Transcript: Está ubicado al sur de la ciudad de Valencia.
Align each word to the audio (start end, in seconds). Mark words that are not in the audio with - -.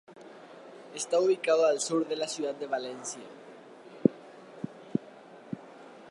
Está 0.95 1.19
ubicado 1.19 1.67
al 1.67 1.79
sur 1.79 2.07
de 2.07 2.15
la 2.15 2.27
ciudad 2.27 2.55
de 2.55 2.65
Valencia. 2.65 3.21